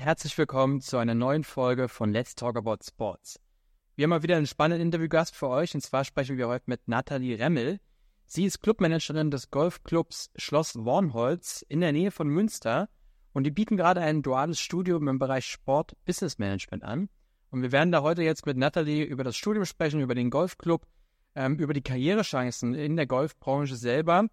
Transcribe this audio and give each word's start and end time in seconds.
herzlich 0.00 0.38
willkommen 0.38 0.80
zu 0.80 0.96
einer 0.96 1.14
neuen 1.14 1.44
Folge 1.44 1.86
von 1.86 2.10
Let's 2.10 2.34
Talk 2.34 2.56
About 2.56 2.78
Sports. 2.82 3.38
Wir 3.96 4.04
haben 4.04 4.10
mal 4.10 4.22
wieder 4.22 4.38
einen 4.38 4.46
spannenden 4.46 4.80
Interviewgast 4.80 5.36
für 5.36 5.48
euch 5.48 5.74
und 5.74 5.82
zwar 5.82 6.04
sprechen 6.04 6.38
wir 6.38 6.48
heute 6.48 6.64
mit 6.68 6.88
Nathalie 6.88 7.38
Remmel. 7.38 7.80
Sie 8.24 8.46
ist 8.46 8.62
Clubmanagerin 8.62 9.30
des 9.30 9.50
Golfclubs 9.50 10.30
Schloss 10.36 10.74
Wornholz 10.74 11.66
in 11.68 11.82
der 11.82 11.92
Nähe 11.92 12.10
von 12.10 12.28
Münster 12.28 12.88
und 13.34 13.44
die 13.44 13.50
bieten 13.50 13.76
gerade 13.76 14.00
ein 14.00 14.22
duales 14.22 14.58
Studium 14.58 15.06
im 15.06 15.18
Bereich 15.18 15.44
Sport 15.44 15.92
Business 16.06 16.38
Management 16.38 16.82
an. 16.82 17.10
Und 17.50 17.60
wir 17.60 17.70
werden 17.70 17.92
da 17.92 18.00
heute 18.00 18.22
jetzt 18.22 18.46
mit 18.46 18.56
Nathalie 18.56 19.04
über 19.04 19.22
das 19.22 19.36
Studium 19.36 19.66
sprechen, 19.66 20.00
über 20.00 20.14
den 20.14 20.30
Golfclub, 20.30 20.86
ähm, 21.34 21.56
über 21.56 21.74
die 21.74 21.82
Karrierechancen 21.82 22.72
in 22.72 22.96
der 22.96 23.06
Golfbranche 23.06 23.76
selber 23.76 24.28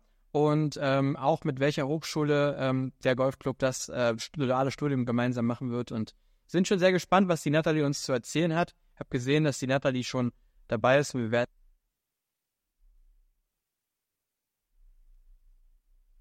und 0.45 0.79
ähm, 0.81 1.15
auch 1.15 1.43
mit 1.43 1.59
welcher 1.59 1.87
Hochschule 1.87 2.57
ähm, 2.59 2.93
der 3.03 3.15
Golfclub 3.15 3.59
das 3.59 3.89
äh, 3.89 4.15
duale 4.33 4.71
Studium 4.71 5.05
gemeinsam 5.05 5.45
machen 5.45 5.71
wird. 5.71 5.91
Und 5.91 6.15
sind 6.47 6.67
schon 6.67 6.79
sehr 6.79 6.91
gespannt, 6.91 7.27
was 7.27 7.43
die 7.43 7.49
Nathalie 7.49 7.85
uns 7.85 8.03
zu 8.03 8.13
erzählen 8.13 8.55
hat. 8.55 8.73
Ich 8.93 8.99
habe 8.99 9.09
gesehen, 9.09 9.43
dass 9.43 9.59
die 9.59 9.67
Nathalie 9.67 10.03
schon 10.03 10.31
dabei 10.67 10.99
ist 10.99 11.13
und 11.13 11.21
wir 11.21 11.31
werden 11.31 11.51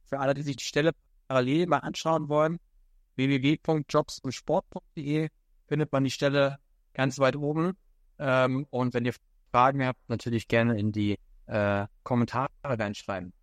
für 0.05 0.19
alle, 0.19 0.35
die 0.35 0.43
sich 0.43 0.57
die 0.57 0.65
Stelle 0.65 0.93
parallel 1.29 1.67
mal 1.67 1.79
anschauen 1.79 2.29
wollen, 2.29 2.59
www.jobsundsport.de 3.17 5.29
findet 5.67 5.93
man 5.93 6.05
die 6.05 6.11
Stelle 6.11 6.59
ganz 6.95 7.19
weit 7.19 7.37
oben. 7.37 7.77
Ähm, 8.19 8.67
und 8.71 8.95
wenn 8.95 9.05
ihr 9.05 9.15
Fragen 9.51 9.85
habt, 9.85 10.09
natürlich 10.09 10.49
gerne 10.49 10.79
in 10.79 10.93
die 10.93 11.19
äh, 11.47 11.87
Kommentare 12.03 12.51
reinschreiben. 12.63 13.35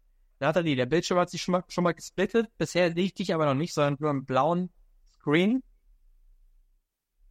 Nathalie, 0.44 0.76
der 0.76 0.88
Bildschirm 0.88 1.20
hat 1.20 1.30
sich 1.30 1.42
schon 1.42 1.54
mal, 1.54 1.64
schon 1.70 1.86
mal 1.86 1.94
gesplittet. 1.94 2.52
Bisher 2.58 2.92
sehe 2.92 3.06
ich 3.06 3.14
dich 3.14 3.34
aber 3.34 3.46
noch 3.46 3.54
nicht, 3.54 3.74
sondern 3.74 3.96
nur 3.98 4.10
einen 4.10 4.26
blauen 4.26 4.74
Screen. 5.14 5.64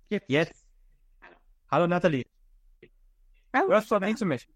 Jetzt. 0.09 0.31
Jetzt. 0.31 0.67
Hallo 1.71 1.87
Nathalie. 1.87 2.25
Hallo. 3.55 3.69
Du 3.69 3.75
hast 3.75 3.93
doch 3.93 4.01
nicht 4.01 4.17
zu 4.17 4.25
mich. 4.25 4.49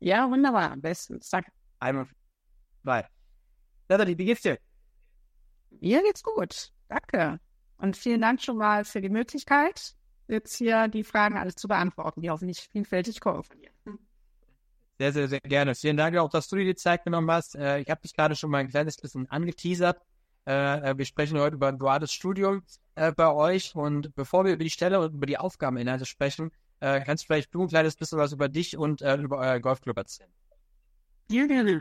Ja, 0.00 0.28
wunderbar. 0.28 0.76
Bestens. 0.76 1.30
Danke. 1.30 1.52
Einmal. 1.78 2.08
Zwei. 2.82 3.06
Nathalie, 3.88 4.18
wie 4.18 4.24
geht's 4.24 4.42
dir? 4.42 4.58
Mir 5.70 6.02
geht's 6.02 6.24
gut. 6.24 6.72
Danke. 6.88 7.38
Und 7.78 7.96
vielen 7.96 8.22
Dank 8.22 8.42
schon 8.42 8.56
mal 8.56 8.84
für 8.84 9.00
die 9.00 9.08
Möglichkeit, 9.08 9.94
jetzt 10.26 10.56
hier 10.56 10.88
die 10.88 11.04
Fragen 11.04 11.36
alles 11.36 11.54
zu 11.54 11.68
beantworten, 11.68 12.22
die 12.22 12.30
hoffentlich 12.30 12.60
vielfältig 12.72 13.20
kommen 13.20 13.44
von 13.44 13.56
dir. 13.60 13.71
Sehr, 14.98 15.12
sehr, 15.12 15.28
sehr 15.28 15.40
gerne. 15.40 15.74
Vielen 15.74 15.96
Dank 15.96 16.16
auch, 16.16 16.28
dass 16.28 16.48
du 16.48 16.56
dir 16.56 16.64
die 16.64 16.74
Zeit 16.74 17.04
genommen 17.04 17.30
hast. 17.30 17.56
Äh, 17.56 17.80
ich 17.80 17.90
habe 17.90 18.00
dich 18.02 18.14
gerade 18.14 18.36
schon 18.36 18.50
mal 18.50 18.58
ein 18.58 18.68
kleines 18.68 18.96
bisschen 18.96 19.28
angeteasert. 19.30 20.00
Äh, 20.46 20.90
äh, 20.90 20.98
wir 20.98 21.04
sprechen 21.04 21.38
heute 21.38 21.56
über 21.56 21.68
ein 21.68 21.78
duales 21.78 22.12
Studium 22.12 22.62
bei 22.94 23.32
euch. 23.32 23.74
Und 23.74 24.14
bevor 24.14 24.44
wir 24.44 24.52
über 24.52 24.64
die 24.64 24.70
Stelle 24.70 25.00
und 25.00 25.14
über 25.14 25.24
die 25.24 25.38
Aufgabeninhalte 25.38 26.04
sprechen, 26.04 26.50
kannst 26.80 27.24
du 27.24 27.26
vielleicht 27.26 27.54
du 27.54 27.62
ein 27.62 27.68
kleines 27.68 27.96
bisschen 27.96 28.18
was 28.18 28.32
über 28.32 28.50
dich 28.50 28.76
und 28.76 29.00
über 29.00 29.38
euer 29.38 29.60
Golfclub 29.60 29.96
erzählen. 29.96 30.28
Ja. 31.30 31.80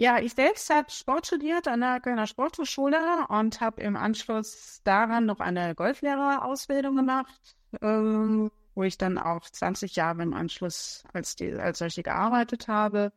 Ja, 0.00 0.20
ich 0.20 0.34
selbst 0.34 0.70
habe 0.70 0.88
Sport 0.90 1.26
studiert 1.26 1.66
an 1.66 1.80
der 1.80 1.98
Kölner 1.98 2.28
Sporthochschule 2.28 3.26
und 3.30 3.60
habe 3.60 3.82
im 3.82 3.96
Anschluss 3.96 4.80
daran 4.84 5.26
noch 5.26 5.40
eine 5.40 5.74
Golflehrerausbildung 5.74 6.94
gemacht. 6.94 7.56
Ähm, 7.82 8.52
wo 8.78 8.84
ich 8.84 8.96
dann 8.96 9.18
auch 9.18 9.50
20 9.50 9.96
Jahre 9.96 10.22
im 10.22 10.32
Anschluss 10.32 11.02
als, 11.12 11.34
die, 11.34 11.52
als 11.52 11.78
solche 11.78 12.04
gearbeitet 12.04 12.68
habe. 12.68 13.12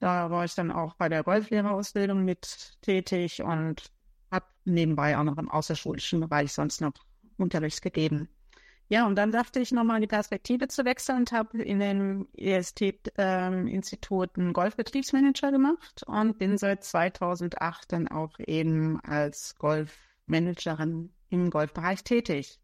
Da 0.00 0.32
war 0.32 0.44
ich 0.44 0.56
dann 0.56 0.72
auch 0.72 0.94
bei 0.94 1.08
der 1.08 1.22
Golflehrerausbildung 1.22 2.24
mit 2.24 2.76
tätig 2.82 3.40
und 3.40 3.84
habe 4.32 4.46
nebenbei 4.64 5.16
auch 5.16 5.22
noch 5.22 5.38
im 5.38 5.48
außerschulischen 5.48 6.18
Bereich 6.18 6.52
sonst 6.52 6.80
noch 6.80 6.94
Unterricht 7.36 7.82
gegeben. 7.82 8.28
Ja, 8.88 9.06
und 9.06 9.14
dann 9.14 9.30
dachte 9.30 9.60
ich 9.60 9.70
nochmal 9.70 10.00
die 10.00 10.08
Perspektive 10.08 10.66
zu 10.66 10.84
wechseln 10.84 11.18
und 11.18 11.30
habe 11.30 11.62
in 11.62 11.78
den 11.78 12.26
EST-Instituten 12.34 14.46
ähm, 14.46 14.52
Golfbetriebsmanager 14.52 15.52
gemacht 15.52 16.02
und 16.08 16.36
bin 16.36 16.58
seit 16.58 16.82
2008 16.82 17.92
dann 17.92 18.08
auch 18.08 18.40
eben 18.40 18.98
als 19.04 19.54
Golfmanagerin 19.54 21.14
im 21.28 21.50
Golfbereich 21.50 22.02
tätig. 22.02 22.58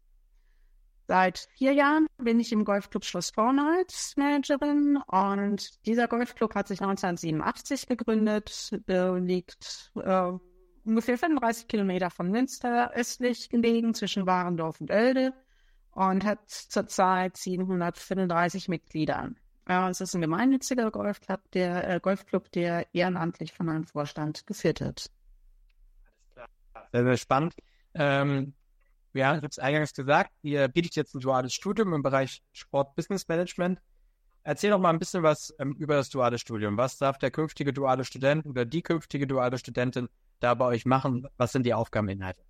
Seit 1.07 1.47
vier 1.55 1.71
Jahren 1.71 2.07
bin 2.17 2.37
ich 2.37 2.51
im 2.51 2.65
Golfclub 2.65 3.05
Schloss 3.05 3.29
Vorne 3.29 3.77
als 3.77 4.13
Managerin 4.17 4.97
und 5.07 5.85
dieser 5.85 6.09
Golfclub 6.09 6.53
hat 6.53 6.67
sich 6.67 6.81
1987 6.81 7.87
gegründet, 7.87 8.77
liegt 8.87 9.93
äh, 9.95 10.31
ungefähr 10.83 11.17
35 11.17 11.69
Kilometer 11.69 12.09
von 12.09 12.29
Münster 12.29 12.91
östlich 12.93 13.47
gelegen 13.47 13.93
zwischen 13.93 14.25
Warendorf 14.25 14.81
und 14.81 14.91
Oelde 14.91 15.33
und 15.91 16.25
hat 16.25 16.49
zurzeit 16.49 17.37
735 17.37 18.67
Mitglieder. 18.67 19.29
Ja, 19.69 19.89
es 19.89 20.01
ist 20.01 20.13
ein 20.13 20.21
gemeinnütziger 20.21 20.91
Golfclub, 20.91 21.39
der 21.51 21.89
äh, 21.89 21.99
Golfclub, 22.01 22.51
der 22.51 22.85
ehrenamtlich 22.93 23.53
von 23.53 23.69
einem 23.69 23.85
Vorstand 23.85 24.45
geführt 24.45 24.81
wird. 24.81 25.09
Alles 26.05 26.33
klar. 26.33 26.49
Sehr, 26.91 27.03
sehr 27.03 27.17
spannend. 27.17 27.55
Ähm, 27.93 28.53
ja, 29.13 29.31
ich 29.31 29.37
habe 29.37 29.47
es 29.47 29.59
eingangs 29.59 29.93
gesagt, 29.93 30.31
ihr 30.41 30.67
bietet 30.67 30.95
jetzt 30.95 31.15
ein 31.15 31.19
duales 31.19 31.53
Studium 31.53 31.93
im 31.93 32.03
Bereich 32.03 32.41
Sport 32.53 32.95
Business 32.95 33.27
Management. 33.27 33.79
Erzähl 34.43 34.69
doch 34.69 34.79
mal 34.79 34.91
ein 34.91 34.99
bisschen 34.99 35.23
was 35.23 35.53
ähm, 35.59 35.73
über 35.73 35.95
das 35.95 36.09
duale 36.09 36.37
Studium. 36.37 36.77
Was 36.77 36.97
darf 36.97 37.17
der 37.17 37.31
künftige 37.31 37.73
duale 37.73 38.05
Student 38.05 38.45
oder 38.45 38.65
die 38.65 38.81
künftige 38.81 39.27
duale 39.27 39.57
Studentin 39.57 40.07
da 40.39 40.53
bei 40.53 40.65
euch 40.65 40.85
machen? 40.85 41.27
Was 41.37 41.51
sind 41.51 41.65
die 41.65 41.73
Aufgabeninhalte? 41.73 42.41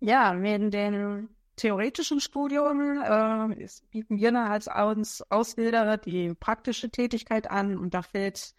Ja, 0.00 0.32
neben 0.34 0.70
dem 0.70 1.28
theoretischen 1.56 2.20
Studium 2.20 3.02
äh, 3.02 3.68
bieten 3.90 4.16
wir 4.16 4.32
als 4.38 4.68
Ausbilder 4.68 5.96
die 5.96 6.34
praktische 6.34 6.90
Tätigkeit 6.90 7.50
an 7.50 7.76
und 7.76 7.94
da 7.94 8.02
fällt 8.02 8.54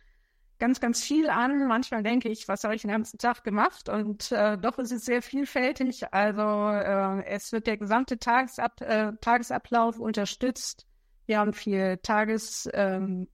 ganz, 0.60 0.80
ganz 0.80 1.04
viel 1.04 1.30
an. 1.30 1.68
Manchmal 1.68 2.04
denke 2.04 2.30
ich, 2.30 2.48
was 2.48 2.64
habe 2.64 2.76
ich 2.76 2.82
den 2.82 2.92
ganzen 2.92 3.18
Tag 3.18 3.44
gemacht? 3.44 3.90
Und 3.90 4.32
äh, 4.32 4.58
doch 4.58 4.78
ist 4.78 4.92
es 4.92 5.06
sehr 5.06 5.22
vielfältig. 5.22 6.14
Also 6.14 6.42
äh, 6.42 7.26
es 7.26 7.52
wird 7.52 7.68
der 7.68 7.78
gesamte 7.78 8.20
Tagesab 8.20 8.82
äh, 8.82 9.14
Tagesablauf 9.22 10.00
unterstützt. 10.00 10.86
Wir 11.26 11.40
haben 11.40 11.54
viel 11.54 11.98
Tagesgäste 11.98 13.28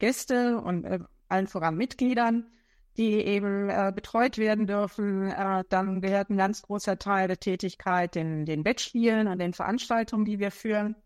ähm, 0.00 0.58
und 0.58 0.84
äh, 0.84 0.98
allen 1.28 1.46
voran 1.46 1.76
Mitgliedern, 1.76 2.50
die 2.96 3.12
eben 3.12 3.68
äh, 3.68 3.92
betreut 3.94 4.38
werden 4.38 4.66
dürfen. 4.66 5.30
Äh, 5.30 5.64
dann 5.68 6.00
gehört 6.00 6.30
ein 6.30 6.36
ganz 6.36 6.62
großer 6.62 6.98
Teil 6.98 7.28
der 7.28 7.38
Tätigkeit 7.38 8.14
den, 8.14 8.44
den 8.44 8.64
Wettspielen 8.64 9.28
und 9.28 9.38
den 9.38 9.52
Veranstaltungen, 9.52 10.24
die 10.24 10.38
wir 10.38 10.50
führen. 10.50 10.96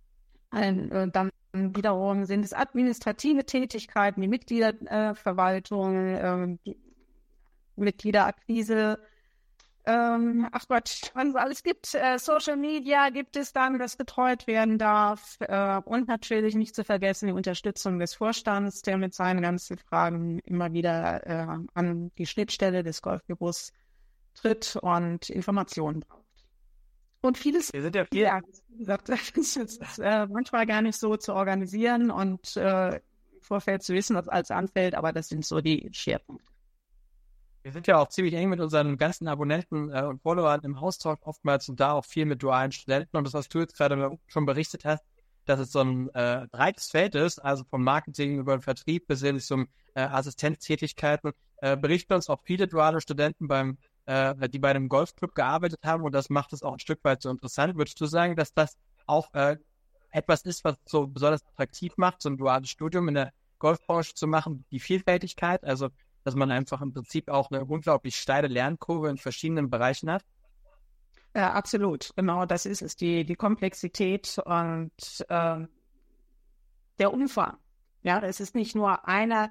Ein, 0.52 0.90
äh, 0.92 1.08
dann 1.08 1.30
wiederum 1.52 2.24
sind 2.24 2.44
es 2.44 2.52
administrative 2.52 3.44
Tätigkeiten, 3.44 4.20
die 4.20 4.28
Mitgliederverwaltung, 4.28 5.96
äh, 5.96 6.56
die 6.64 6.76
Mitgliederakquise, 7.76 8.98
ähm, 9.84 10.48
ach 10.52 10.68
Gott, 10.68 11.10
was 11.14 11.28
es 11.28 11.34
alles 11.34 11.62
gibt. 11.64 11.94
Äh, 11.94 12.18
Social 12.18 12.56
Media 12.56 13.10
gibt 13.10 13.36
es 13.36 13.52
dann, 13.52 13.78
das 13.80 13.96
betreut 13.96 14.46
werden 14.46 14.78
darf. 14.78 15.38
Äh, 15.40 15.80
und 15.84 16.06
natürlich 16.06 16.54
nicht 16.54 16.74
zu 16.76 16.84
vergessen 16.84 17.26
die 17.26 17.32
Unterstützung 17.32 17.98
des 17.98 18.14
Vorstands, 18.14 18.82
der 18.82 18.96
mit 18.96 19.12
seinen 19.14 19.42
ganzen 19.42 19.78
Fragen 19.78 20.38
immer 20.40 20.72
wieder 20.72 21.26
äh, 21.26 21.46
an 21.74 22.12
die 22.16 22.26
Schnittstelle 22.26 22.84
des 22.84 23.02
Golfbüros 23.02 23.72
tritt 24.34 24.76
und 24.76 25.28
Informationen 25.30 26.00
braucht. 26.00 26.21
Und 27.22 27.38
vieles, 27.38 27.72
Wir 27.72 27.82
sind 27.82 27.94
ja, 27.94 28.04
viel, 28.04 28.22
ja 28.22 28.40
wie 28.68 28.78
gesagt, 28.78 29.08
ist 29.36 29.54
jetzt, 29.54 29.80
äh, 29.98 30.26
manchmal 30.26 30.66
gar 30.66 30.82
nicht 30.82 30.98
so 30.98 31.16
zu 31.16 31.34
organisieren 31.34 32.10
und 32.10 32.56
äh, 32.56 32.96
im 32.96 33.40
Vorfeld 33.40 33.82
zu 33.82 33.94
wissen, 33.94 34.16
was 34.16 34.28
alles 34.28 34.50
anfällt, 34.50 34.94
aber 34.94 35.12
das 35.12 35.28
sind 35.28 35.46
so 35.46 35.60
die 35.60 35.88
Schwerpunkte. 35.92 36.44
Wir 37.62 37.70
sind 37.70 37.86
ja 37.86 37.98
auch 37.98 38.08
ziemlich 38.08 38.34
eng 38.34 38.48
mit 38.48 38.58
unseren 38.58 38.98
ganzen 38.98 39.28
Abonnenten 39.28 39.90
äh, 39.92 40.02
und 40.02 40.20
Followern 40.20 40.62
im 40.64 40.76
Austausch 40.76 41.20
oftmals 41.22 41.68
und 41.68 41.78
da 41.78 41.92
auch 41.92 42.04
viel 42.04 42.26
mit 42.26 42.42
dualen 42.42 42.72
Studenten. 42.72 43.16
Und 43.16 43.24
das, 43.24 43.34
was 43.34 43.48
du 43.48 43.60
jetzt 43.60 43.76
gerade 43.76 44.18
schon 44.26 44.44
berichtet 44.44 44.84
hast, 44.84 45.04
dass 45.44 45.60
es 45.60 45.70
so 45.70 45.80
ein 45.80 46.12
äh, 46.14 46.48
breites 46.50 46.90
Feld 46.90 47.14
ist, 47.14 47.38
also 47.38 47.62
vom 47.64 47.84
Marketing 47.84 48.38
über 48.38 48.56
den 48.56 48.62
Vertrieb 48.62 49.06
bis 49.06 49.22
hin 49.22 49.38
zum 49.38 49.68
äh, 49.94 50.02
Assistenztätigkeiten, 50.02 51.32
äh, 51.58 51.76
berichten 51.76 52.14
uns 52.14 52.28
auch 52.28 52.40
viele 52.42 52.66
duale 52.66 53.00
Studenten 53.00 53.46
beim 53.46 53.78
äh, 54.06 54.48
die 54.48 54.58
bei 54.58 54.70
einem 54.70 54.88
Golfclub 54.88 55.34
gearbeitet 55.34 55.80
haben 55.84 56.02
und 56.02 56.12
das 56.12 56.30
macht 56.30 56.52
es 56.52 56.62
auch 56.62 56.74
ein 56.74 56.78
Stück 56.78 57.00
weit 57.04 57.22
so 57.22 57.30
interessant. 57.30 57.76
Würdest 57.76 58.00
du 58.00 58.06
sagen, 58.06 58.36
dass 58.36 58.52
das 58.52 58.76
auch 59.06 59.32
äh, 59.34 59.56
etwas 60.10 60.42
ist, 60.42 60.64
was 60.64 60.76
so 60.86 61.06
besonders 61.06 61.44
attraktiv 61.46 61.96
macht, 61.96 62.22
so 62.22 62.28
ein 62.28 62.36
duales 62.36 62.68
Studium 62.68 63.08
in 63.08 63.14
der 63.14 63.32
Golfbranche 63.58 64.14
zu 64.14 64.26
machen, 64.26 64.64
die 64.70 64.80
Vielfältigkeit, 64.80 65.64
also 65.64 65.88
dass 66.24 66.34
man 66.34 66.50
einfach 66.50 66.80
im 66.82 66.92
Prinzip 66.92 67.28
auch 67.28 67.50
eine 67.50 67.64
unglaublich 67.64 68.16
steile 68.16 68.48
Lernkurve 68.48 69.08
in 69.08 69.18
verschiedenen 69.18 69.70
Bereichen 69.70 70.10
hat? 70.10 70.24
Ja, 71.34 71.52
absolut. 71.52 72.10
Genau, 72.14 72.44
das 72.44 72.66
ist 72.66 72.82
es, 72.82 72.94
die, 72.94 73.24
die 73.24 73.34
Komplexität 73.34 74.38
und 74.44 74.92
ähm, 75.28 75.68
der 76.98 77.12
Umfang. 77.12 77.56
Ja, 78.02 78.20
es 78.20 78.40
ist 78.40 78.54
nicht 78.54 78.76
nur 78.76 79.08
eine, 79.08 79.50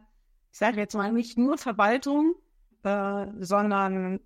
ich 0.51 0.59
sage 0.59 0.77
jetzt 0.77 0.93
mal 0.93 1.11
nicht 1.11 1.37
nur 1.37 1.57
Verwaltung, 1.57 2.35
äh, 2.83 3.25
sondern 3.39 4.19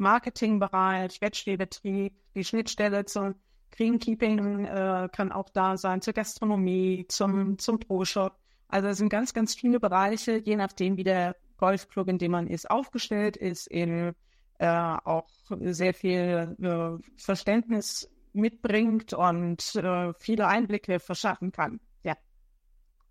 Marketingbereich, 0.00 1.20
Wettstehlbetrieb, 1.20 2.14
die 2.34 2.44
Schnittstelle 2.44 3.04
zum 3.04 3.34
Greenkeeping 3.72 4.64
äh, 4.64 5.08
kann 5.12 5.30
auch 5.30 5.48
da 5.50 5.76
sein, 5.76 6.02
zur 6.02 6.12
Gastronomie, 6.12 7.06
zum, 7.08 7.58
zum 7.58 7.78
Pro-Shop. 7.78 8.36
Also 8.68 8.88
es 8.88 8.98
sind 8.98 9.08
ganz, 9.08 9.32
ganz 9.32 9.54
viele 9.54 9.80
Bereiche, 9.80 10.38
je 10.38 10.56
nachdem, 10.56 10.96
wie 10.96 11.04
der 11.04 11.36
Golfclub, 11.56 12.08
in 12.08 12.18
dem 12.18 12.32
man 12.32 12.46
ist, 12.46 12.70
aufgestellt 12.70 13.36
ist, 13.36 13.66
eben 13.68 14.14
äh, 14.58 14.66
auch 14.66 15.28
sehr 15.60 15.94
viel 15.94 16.56
äh, 16.60 17.10
Verständnis 17.16 18.10
mitbringt 18.32 19.12
und 19.12 19.74
äh, 19.76 20.12
viele 20.18 20.46
Einblicke 20.46 21.00
verschaffen 21.00 21.52
kann. 21.52 21.80
Ja. 22.02 22.16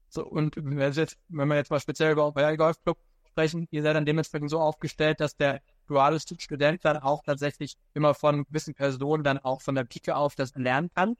So, 0.09 0.25
und 0.25 0.55
wenn, 0.55 0.77
wenn 0.77 1.47
wir 1.47 1.55
jetzt 1.55 1.71
mal 1.71 1.79
speziell 1.79 2.13
über 2.13 2.31
euer 2.35 2.57
Golfclub 2.57 2.97
sprechen, 3.27 3.67
ihr 3.71 3.83
seid 3.83 3.95
dann 3.95 4.05
dementsprechend 4.05 4.49
so 4.49 4.59
aufgestellt, 4.59 5.19
dass 5.19 5.35
der 5.35 5.61
duale 5.89 6.19
Student 6.19 6.85
dann 6.85 6.97
auch 6.97 7.23
tatsächlich 7.23 7.75
immer 7.93 8.13
von 8.13 8.45
gewissen 8.45 8.73
Personen 8.73 9.23
dann 9.23 9.39
auch 9.39 9.61
von 9.61 9.75
der 9.75 9.83
Pike 9.83 10.15
auf 10.15 10.35
das 10.35 10.55
lernen 10.55 10.89
kann? 10.95 11.15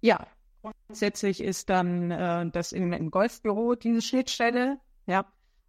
Ja, 0.00 0.26
grundsätzlich 0.60 1.40
ist 1.40 1.70
dann 1.70 2.10
äh, 2.10 2.50
das 2.50 2.72
in, 2.72 2.92
im 2.92 3.10
Golfbüro 3.10 3.74
diese 3.74 4.02
Schnittstelle, 4.02 4.78
ja, 5.06 5.24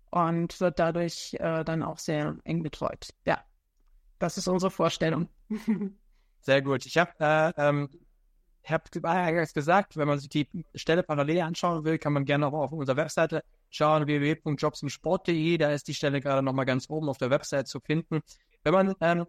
und 0.09 0.59
wird 0.59 0.79
dadurch 0.79 1.35
äh, 1.39 1.63
dann 1.63 1.83
auch 1.83 1.99
sehr 1.99 2.37
eng 2.43 2.63
betreut. 2.63 3.09
Ja, 3.25 3.43
das 4.19 4.37
ist 4.37 4.47
unsere 4.47 4.71
Vorstellung. 4.71 5.29
Sehr 6.41 6.61
gut. 6.61 6.85
Ich 6.85 6.97
habe 6.97 7.11
äh, 7.19 7.53
ähm, 7.57 7.89
hab 8.63 8.91
gesagt, 8.91 9.97
wenn 9.97 10.07
man 10.07 10.19
sich 10.19 10.29
die 10.29 10.47
Stelle 10.75 11.01
parallel 11.01 11.41
anschauen 11.41 11.83
will, 11.85 11.97
kann 11.97 12.13
man 12.13 12.23
gerne 12.23 12.47
auch 12.47 12.53
auf 12.53 12.71
unserer 12.71 12.97
Webseite 12.97 13.43
schauen, 13.75 14.07
www.jobsumsport.de. 14.07 15.57
Da 15.57 15.71
ist 15.71 15.87
die 15.87 15.93
Stelle 15.93 16.21
gerade 16.21 16.41
nochmal 16.41 16.65
ganz 16.65 16.89
oben 16.89 17.09
auf 17.09 17.17
der 17.17 17.29
Webseite 17.29 17.65
zu 17.65 17.79
finden. 17.79 18.21
Wenn 18.63 18.73
man 18.73 18.95
ähm, 19.01 19.25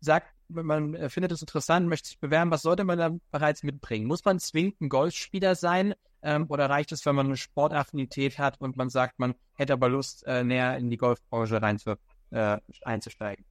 sagt, 0.00 0.32
wenn 0.48 0.66
man 0.66 0.94
äh, 0.94 1.08
findet 1.08 1.32
es 1.32 1.40
interessant, 1.40 1.88
möchte 1.88 2.08
sich 2.08 2.18
bewerben, 2.18 2.50
was 2.50 2.62
sollte 2.62 2.84
man 2.84 2.98
dann 2.98 3.20
bereits 3.30 3.62
mitbringen? 3.62 4.06
Muss 4.06 4.24
man 4.24 4.38
zwingend 4.38 4.80
ein 4.80 4.88
Golfspieler 4.88 5.54
sein 5.54 5.94
ähm, 6.22 6.46
oder 6.48 6.68
reicht 6.68 6.92
es, 6.92 7.04
wenn 7.06 7.14
man 7.14 7.26
eine 7.26 7.36
Sportaffinität 7.36 8.38
hat 8.38 8.60
und 8.60 8.76
man 8.76 8.88
sagt, 8.88 9.18
man 9.18 9.34
hätte 9.54 9.72
aber 9.72 9.88
Lust, 9.88 10.26
äh, 10.26 10.44
näher 10.44 10.76
in 10.76 10.90
die 10.90 10.96
Golfbranche 10.96 11.60
rein 11.60 11.78
zu, 11.78 11.96
äh, 12.30 12.58
einzusteigen? 12.82 13.44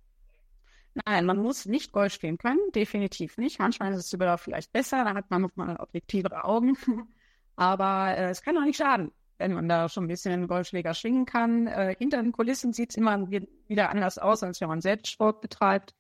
Nein, 1.06 1.26
man 1.26 1.38
muss 1.38 1.66
nicht 1.66 1.94
Golf 1.94 2.14
spielen 2.14 2.38
können, 2.38 2.60
definitiv 2.76 3.38
nicht. 3.38 3.60
Manchmal 3.60 3.94
ist 3.94 4.00
es 4.00 4.10
sogar 4.10 4.38
vielleicht 4.38 4.74
besser, 4.74 5.06
da 5.06 5.14
hat 5.14 5.30
man 5.30 5.42
nochmal 5.42 5.78
objektivere 5.78 6.44
Augen. 6.44 6.76
Aber 7.56 8.18
äh, 8.18 8.30
es 8.30 8.42
kann 8.42 8.58
auch 8.58 8.66
nicht 8.66 8.78
schaden, 8.78 9.12
wenn 9.42 9.54
man 9.54 9.68
da 9.68 9.90
schon 9.90 10.06
ein 10.06 10.08
bisschen 10.08 10.32
den 10.32 10.48
Golfschläger 10.48 10.94
schwingen 10.94 11.26
kann. 11.26 11.68
Äh, 11.68 11.96
hinter 11.98 12.22
den 12.22 12.32
Kulissen 12.32 12.74
sieht 12.74 12.92
es 12.92 12.96
immer 12.96 13.30
wieder 13.30 13.90
anders 13.90 14.18
aus, 14.18 14.44
als 14.44 14.62
wenn 14.62 14.70
man 14.70 14.82
selbst 14.82 15.12
Sport 15.12 15.42
betreibt. 15.42 15.94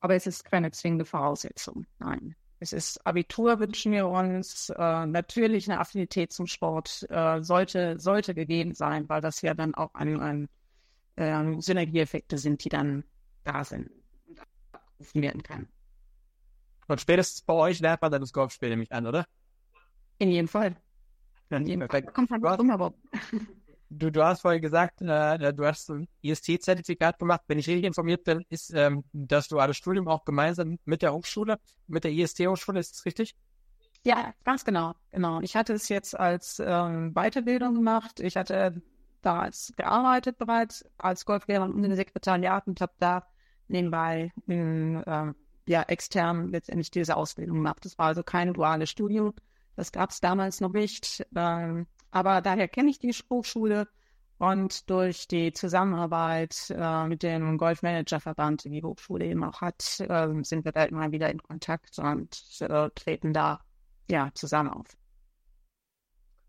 Aber 0.00 0.14
es 0.14 0.26
ist 0.26 0.44
keine 0.44 0.70
zwingende 0.70 1.04
Voraussetzung. 1.04 1.86
Nein. 1.98 2.34
Es 2.58 2.72
ist 2.72 3.06
Abitur, 3.06 3.60
wünschen 3.60 3.92
wir 3.92 4.08
uns. 4.08 4.70
Äh, 4.70 5.06
natürlich 5.06 5.70
eine 5.70 5.78
Affinität 5.78 6.32
zum 6.32 6.46
Sport 6.46 7.06
äh, 7.10 7.42
sollte, 7.42 8.00
sollte 8.00 8.34
gegeben 8.34 8.74
sein, 8.74 9.08
weil 9.08 9.20
das 9.20 9.42
ja 9.42 9.52
dann 9.52 9.74
auch 9.74 9.94
ein, 9.94 10.20
ein 10.20 10.48
äh, 11.16 11.60
Synergieeffekte 11.60 12.38
sind, 12.38 12.64
die 12.64 12.70
dann 12.70 13.04
da 13.44 13.62
sind 13.62 13.90
abgerufen 14.72 15.22
werden 15.22 15.42
kann. 15.42 15.68
Und 16.88 17.00
spätestens 17.00 17.42
bei 17.42 17.54
euch 17.54 17.80
lernt 17.80 18.00
man 18.00 18.12
dann 18.12 18.20
das 18.20 18.32
Golfspiel 18.32 18.70
nämlich 18.70 18.92
an, 18.92 19.06
oder? 19.06 19.26
In 20.18 20.30
jedem 20.30 20.48
Fall. 20.48 20.76
In 21.50 21.66
jedem 21.66 21.88
Fall. 21.88 22.02
Kommt 22.02 22.30
du, 22.30 22.48
hast, 22.48 22.60
du, 23.90 24.10
du 24.10 24.24
hast 24.24 24.40
vorhin 24.40 24.62
gesagt, 24.62 25.00
äh, 25.00 25.52
du 25.52 25.64
hast 25.64 25.90
ein 25.90 26.08
IST-Zertifikat 26.22 27.18
gemacht. 27.18 27.42
Wenn 27.46 27.58
ich 27.58 27.68
richtig 27.68 27.84
informiert 27.84 28.24
bin, 28.24 28.44
ist 28.48 28.72
ähm, 28.74 29.04
das 29.12 29.48
duale 29.48 29.74
Studium 29.74 30.08
auch 30.08 30.24
gemeinsam 30.24 30.78
mit 30.84 31.02
der 31.02 31.12
Hochschule, 31.12 31.58
mit 31.86 32.04
der 32.04 32.12
IST-Hochschule, 32.12 32.80
ist 32.80 32.92
das 32.92 33.04
richtig? 33.04 33.36
Ja, 34.04 34.34
ganz 34.44 34.64
genau. 34.64 34.94
Genau. 35.10 35.40
Ich 35.40 35.56
hatte 35.56 35.72
es 35.72 35.88
jetzt 35.88 36.18
als 36.18 36.62
ähm, 36.64 37.12
Weiterbildung 37.14 37.74
gemacht. 37.74 38.20
Ich 38.20 38.36
hatte 38.36 38.80
da 39.22 39.40
als 39.40 39.72
gearbeitet 39.76 40.38
bereits 40.38 40.84
als 40.98 41.26
Golflehrer 41.26 41.64
und 41.64 41.76
in 41.76 41.82
den 41.82 41.96
Sekretariat 41.96 42.68
und 42.68 42.80
habe 42.80 42.92
da 43.00 43.26
nebenbei 43.66 44.32
in, 44.46 45.02
äh, 45.02 45.32
ja, 45.66 45.82
extern 45.82 46.52
letztendlich 46.52 46.92
diese 46.92 47.16
Ausbildung 47.16 47.56
gemacht. 47.56 47.84
Das 47.84 47.98
war 47.98 48.06
also 48.06 48.22
kein 48.22 48.54
duales 48.54 48.90
Studium. 48.90 49.34
Das 49.76 49.92
gab 49.92 50.10
es 50.10 50.20
damals 50.20 50.60
noch 50.60 50.72
nicht. 50.72 51.24
Ähm, 51.36 51.86
aber 52.10 52.40
daher 52.40 52.66
kenne 52.66 52.90
ich 52.90 52.98
die 52.98 53.12
Hochschule 53.30 53.86
und 54.38 54.90
durch 54.90 55.28
die 55.28 55.52
Zusammenarbeit 55.52 56.70
äh, 56.70 57.06
mit 57.06 57.22
dem 57.22 57.56
Golfmanagerverband, 57.56 58.64
den 58.64 58.72
die 58.72 58.82
Hochschule 58.82 59.26
eben 59.26 59.44
auch 59.44 59.60
hat, 59.60 60.00
äh, 60.00 60.28
sind 60.42 60.64
wir 60.64 60.72
da 60.72 60.84
immer 60.84 61.10
wieder 61.12 61.30
in 61.30 61.42
Kontakt 61.42 61.98
und 61.98 62.42
äh, 62.60 62.90
treten 62.94 63.32
da 63.32 63.60
ja 64.10 64.30
zusammen 64.34 64.70
auf. 64.70 64.86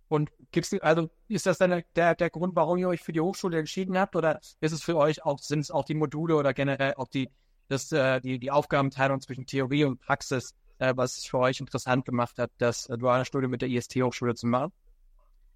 Und 0.09 0.31
gibt's 0.51 0.73
also 0.79 1.09
ist 1.27 1.45
das 1.45 1.57
dann 1.57 1.83
der, 1.95 2.15
der 2.15 2.29
Grund, 2.29 2.55
warum 2.55 2.77
ihr 2.77 2.87
euch 2.87 3.01
für 3.01 3.11
die 3.11 3.19
Hochschule 3.19 3.59
entschieden 3.59 3.97
habt, 3.97 4.15
oder 4.15 4.39
ist 4.61 4.71
es 4.71 4.81
für 4.81 4.95
euch 4.95 5.25
auch 5.25 5.39
sind 5.39 5.59
es 5.59 5.71
auch 5.71 5.83
die 5.83 5.95
Module 5.95 6.35
oder 6.35 6.53
generell 6.53 6.93
auch 6.95 7.09
die 7.09 7.29
das 7.67 7.91
äh, 7.91 8.21
die 8.21 8.39
die 8.39 8.51
Aufgabenteilung 8.51 9.19
zwischen 9.19 9.45
Theorie 9.45 9.83
und 9.83 9.99
Praxis, 9.99 10.55
äh, 10.79 10.93
was 10.95 11.17
es 11.17 11.25
für 11.25 11.39
euch 11.39 11.59
interessant 11.59 12.05
gemacht 12.05 12.37
hat, 12.37 12.51
das 12.57 12.87
äh, 12.87 12.97
duale 12.97 13.25
Studium 13.25 13.51
mit 13.51 13.61
der 13.61 13.69
IST-Hochschule 13.69 14.35
zu 14.35 14.47
machen? 14.47 14.71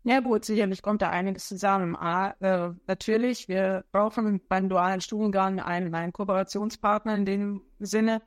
Ja 0.04 0.20
gut, 0.20 0.46
sicherlich 0.46 0.82
kommt 0.82 1.02
da 1.02 1.10
einiges 1.10 1.48
zusammen. 1.48 1.96
A, 1.96 2.32
äh, 2.40 2.74
natürlich, 2.88 3.48
wir 3.48 3.86
brauchen 3.92 4.42
beim 4.50 4.68
dualen 4.68 5.02
Studiengang 5.02 5.60
einen, 5.60 5.94
einen 5.94 6.12
Kooperationspartner 6.12 7.16
in 7.16 7.26
dem 7.26 7.62
Sinne, 7.80 8.22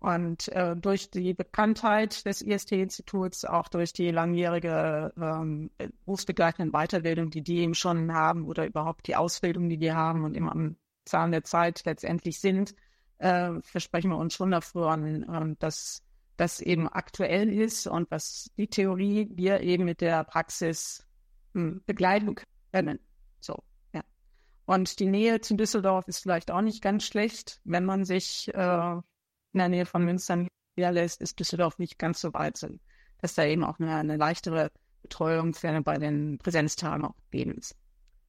und 0.00 0.48
äh, 0.48 0.74
durch 0.76 1.10
die 1.10 1.34
Bekanntheit 1.34 2.24
des 2.24 2.40
IST-Instituts, 2.40 3.44
auch 3.44 3.68
durch 3.68 3.92
die 3.92 4.10
langjährige 4.10 5.12
ähm, 5.20 5.70
berufsbegleitende 6.06 6.72
Weiterbildung, 6.72 7.28
die 7.28 7.42
die 7.42 7.58
eben 7.58 7.74
schon 7.74 8.12
haben 8.14 8.46
oder 8.46 8.66
überhaupt 8.66 9.06
die 9.06 9.16
Ausbildung, 9.16 9.68
die 9.68 9.76
die 9.76 9.92
haben 9.92 10.24
und 10.24 10.34
immer 10.34 10.52
am 10.52 10.76
Zahn 11.04 11.32
der 11.32 11.44
Zeit 11.44 11.82
letztendlich 11.84 12.40
sind, 12.40 12.74
äh, 13.18 13.60
versprechen 13.60 14.10
wir 14.10 14.16
uns 14.16 14.34
schon 14.34 14.50
dafür, 14.50 14.94
äh, 14.94 15.54
dass 15.58 16.02
das 16.40 16.60
eben 16.60 16.88
aktuell 16.88 17.52
ist 17.52 17.86
und 17.86 18.10
was 18.10 18.50
die 18.56 18.66
Theorie 18.66 19.28
wir 19.34 19.60
eben 19.60 19.84
mit 19.84 20.00
der 20.00 20.24
Praxis 20.24 21.06
hm, 21.52 21.82
begleiten 21.84 22.34
können. 22.72 22.98
So, 23.40 23.62
ja. 23.92 24.00
Und 24.64 25.00
die 25.00 25.06
Nähe 25.06 25.42
zu 25.42 25.54
Düsseldorf 25.54 26.08
ist 26.08 26.20
vielleicht 26.20 26.50
auch 26.50 26.62
nicht 26.62 26.80
ganz 26.80 27.04
schlecht, 27.04 27.60
wenn 27.64 27.84
man 27.84 28.06
sich 28.06 28.48
äh, 28.54 28.92
in 28.92 29.58
der 29.58 29.68
Nähe 29.68 29.84
von 29.84 30.02
Münster 30.02 30.46
niederlässt, 30.76 31.20
ist 31.20 31.38
Düsseldorf 31.38 31.78
nicht 31.78 31.98
ganz 31.98 32.22
so 32.22 32.32
weit. 32.32 32.66
Dass 33.18 33.34
da 33.34 33.44
eben 33.44 33.62
auch 33.62 33.78
eine, 33.78 33.94
eine 33.94 34.16
leichtere 34.16 34.70
Betreuung 35.02 35.54
bei 35.84 35.98
den 35.98 36.38
Präsenztagen 36.38 37.04
auch 37.04 37.16
geben 37.30 37.58
ist. 37.58 37.76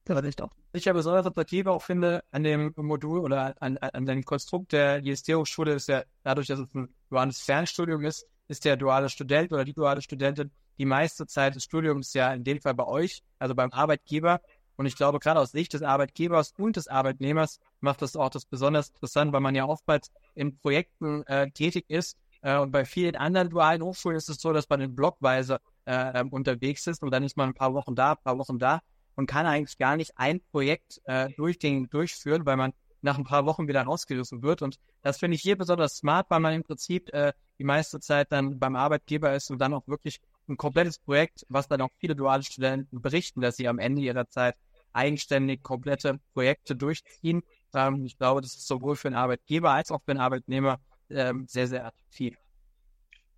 Das 0.04 0.24
ich 0.24 0.34
doch. 0.34 0.50
Ich 0.72 0.84
ja 0.84 0.92
besonders 0.92 1.26
attraktiv 1.26 1.66
auch 1.66 1.82
finde 1.82 2.24
an 2.32 2.42
dem 2.42 2.72
Modul 2.76 3.20
oder 3.20 3.54
an, 3.60 3.78
an 3.78 4.04
dem 4.04 4.24
Konstrukt 4.24 4.72
der 4.72 5.04
IST-Hochschule 5.04 5.74
ist 5.74 5.88
ja 5.88 6.02
dadurch, 6.24 6.48
dass 6.48 6.58
es 6.58 6.74
ein 6.74 6.92
duales 7.08 7.40
Fernstudium 7.40 8.04
ist, 8.04 8.26
ist 8.48 8.64
der 8.64 8.76
duale 8.76 9.08
Student 9.08 9.52
oder 9.52 9.64
die 9.64 9.74
duale 9.74 10.02
Studentin 10.02 10.50
die 10.78 10.86
meiste 10.86 11.26
Zeit 11.26 11.54
des 11.54 11.64
Studiums 11.64 12.14
ja 12.14 12.32
in 12.34 12.42
dem 12.42 12.60
Fall 12.60 12.74
bei 12.74 12.86
euch, 12.86 13.22
also 13.38 13.54
beim 13.54 13.70
Arbeitgeber 13.70 14.40
und 14.76 14.86
ich 14.86 14.96
glaube, 14.96 15.20
gerade 15.20 15.38
aus 15.38 15.52
Sicht 15.52 15.74
des 15.74 15.82
Arbeitgebers 15.82 16.54
und 16.58 16.76
des 16.76 16.88
Arbeitnehmers 16.88 17.60
macht 17.80 18.02
das 18.02 18.16
auch 18.16 18.30
das 18.30 18.44
besonders 18.44 18.88
interessant, 18.88 19.32
weil 19.32 19.40
man 19.40 19.54
ja 19.54 19.66
oftmals 19.66 20.10
in 20.34 20.58
Projekten 20.58 21.22
äh, 21.26 21.50
tätig 21.50 21.84
ist. 21.88 22.16
Äh, 22.40 22.58
und 22.58 22.72
bei 22.72 22.84
vielen 22.84 23.14
anderen 23.14 23.50
dualen 23.50 23.82
Hochschulen 23.82 24.16
ist 24.16 24.28
es 24.28 24.40
so, 24.40 24.52
dass 24.52 24.68
man 24.68 24.80
in 24.80 24.94
Blockweise 24.94 25.60
äh, 25.84 26.20
ähm, 26.20 26.30
unterwegs 26.30 26.86
ist 26.86 27.02
und 27.02 27.12
dann 27.12 27.22
ist 27.22 27.36
man 27.36 27.50
ein 27.50 27.54
paar 27.54 27.74
Wochen 27.74 27.94
da, 27.94 28.12
ein 28.12 28.22
paar 28.24 28.38
Wochen 28.38 28.58
da 28.58 28.80
und 29.16 29.26
kann 29.26 29.46
eigentlich 29.46 29.78
gar 29.78 29.96
nicht 29.96 30.12
ein 30.16 30.40
Projekt 30.50 31.00
äh, 31.04 31.30
durch 31.36 31.58
den, 31.58 31.88
durchführen, 31.88 32.46
weil 32.46 32.56
man 32.56 32.72
nach 33.02 33.18
ein 33.18 33.24
paar 33.24 33.46
Wochen 33.46 33.68
wieder 33.68 33.82
rausgerissen 33.82 34.42
wird. 34.42 34.62
Und 34.62 34.78
das 35.02 35.18
finde 35.18 35.34
ich 35.34 35.42
hier 35.42 35.58
besonders 35.58 35.96
smart, 35.96 36.26
weil 36.30 36.40
man 36.40 36.54
im 36.54 36.62
Prinzip 36.62 37.12
äh, 37.12 37.32
die 37.58 37.64
meiste 37.64 38.00
Zeit 38.00 38.30
dann 38.30 38.58
beim 38.58 38.76
Arbeitgeber 38.76 39.34
ist 39.34 39.50
und 39.50 39.58
dann 39.58 39.74
auch 39.74 39.86
wirklich 39.86 40.20
ein 40.48 40.56
komplettes 40.56 40.98
Projekt, 40.98 41.44
was 41.48 41.68
dann 41.68 41.80
auch 41.80 41.90
viele 41.98 42.16
duale 42.16 42.42
Studenten 42.42 43.02
berichten, 43.02 43.40
dass 43.40 43.56
sie 43.56 43.68
am 43.68 43.78
Ende 43.78 44.02
ihrer 44.02 44.28
Zeit 44.28 44.56
eigenständig 44.92 45.62
komplette 45.62 46.20
Projekte 46.32 46.76
durchziehen. 46.76 47.42
Ähm, 47.74 48.04
ich 48.04 48.18
glaube, 48.18 48.40
das 48.40 48.54
ist 48.54 48.66
sowohl 48.66 48.96
für 48.96 49.08
einen 49.08 49.16
Arbeitgeber 49.16 49.72
als 49.72 49.90
auch 49.90 50.02
für 50.02 50.12
einen 50.12 50.20
Arbeitnehmer 50.20 50.80
ähm, 51.10 51.46
sehr, 51.48 51.66
sehr 51.66 51.86
attraktiv. 51.86 52.36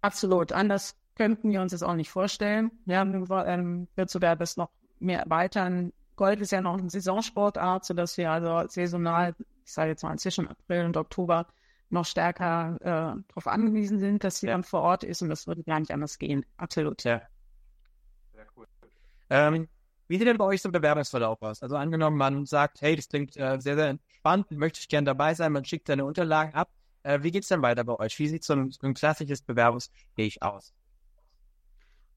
Absolut. 0.00 0.52
Anders 0.52 0.94
könnten 1.14 1.50
wir 1.50 1.60
uns 1.60 1.72
das 1.72 1.82
auch 1.82 1.94
nicht 1.94 2.10
vorstellen. 2.10 2.70
Ja, 2.86 3.02
ähm, 3.02 3.88
sogar 4.06 4.36
das 4.36 4.56
noch 4.56 4.70
mehr 5.00 5.20
erweitern. 5.20 5.92
Golf 6.16 6.40
ist 6.40 6.52
ja 6.52 6.60
noch 6.60 6.78
eine 6.78 6.90
Saisonsportart, 6.90 7.84
sodass 7.84 8.16
wir 8.16 8.30
also 8.30 8.68
saisonal, 8.68 9.34
ich 9.64 9.72
sage 9.72 9.90
jetzt 9.90 10.02
mal 10.02 10.18
zwischen 10.18 10.48
April 10.48 10.84
und 10.84 10.96
Oktober, 10.96 11.46
noch 11.90 12.04
stärker 12.04 12.76
äh, 12.80 13.22
darauf 13.28 13.46
angewiesen 13.46 13.98
sind, 13.98 14.24
dass 14.24 14.38
sie 14.38 14.46
dann 14.46 14.64
vor 14.64 14.82
Ort 14.82 15.04
ist 15.04 15.22
und 15.22 15.28
das 15.28 15.46
würde 15.46 15.62
gar 15.62 15.80
nicht 15.80 15.90
anders 15.90 16.18
gehen. 16.18 16.44
Absolut. 16.56 17.02
Ja. 17.04 17.22
Sehr 18.32 18.46
cool. 18.56 18.66
Ähm, 19.30 19.68
Wie 20.08 20.18
sieht 20.18 20.26
denn 20.26 20.36
bei 20.36 20.44
euch 20.44 20.62
so 20.62 20.68
ein 20.68 20.72
Bewerbungsverlauf 20.72 21.40
aus? 21.42 21.62
Also 21.62 21.76
angenommen, 21.76 22.16
man 22.16 22.46
sagt, 22.46 22.80
hey, 22.82 22.96
das 22.96 23.08
klingt 23.08 23.36
äh, 23.36 23.60
sehr, 23.60 23.76
sehr 23.76 23.98
spannend, 24.18 24.50
möchte 24.52 24.80
ich 24.80 24.88
gerne 24.88 25.06
dabei 25.06 25.34
sein, 25.34 25.52
man 25.52 25.64
schickt 25.64 25.86
seine 25.86 26.04
Unterlagen 26.04 26.54
ab. 26.54 26.70
Äh, 27.04 27.22
wie 27.22 27.36
es 27.36 27.48
denn 27.48 27.62
weiter 27.62 27.84
bei 27.84 27.98
euch? 27.98 28.18
Wie 28.18 28.28
sieht 28.28 28.44
so 28.44 28.54
ein, 28.54 28.70
so 28.70 28.86
ein 28.86 28.94
klassisches 28.94 29.42
Bewerbungsgespräch 29.42 30.42
aus? 30.42 30.72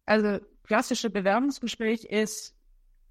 Also 0.06 0.40
klassische 0.64 1.10
Bewerbungsgespräch 1.10 2.06
ist, 2.06 2.56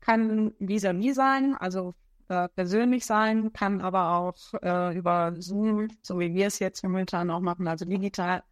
kann 0.00 0.52
vis-à-vis 0.58 1.14
sein, 1.14 1.54
also 1.54 1.94
äh, 2.28 2.48
persönlich 2.48 3.06
sein, 3.06 3.52
kann 3.52 3.80
aber 3.80 4.16
auch 4.16 4.36
äh, 4.62 4.96
über 4.96 5.34
Zoom, 5.38 5.88
so 6.02 6.18
wie 6.18 6.34
wir 6.34 6.48
es 6.48 6.58
jetzt 6.58 6.82
momentan 6.82 7.30
auch 7.30 7.40
machen, 7.40 7.68
also 7.68 7.84
digital, 7.84 8.42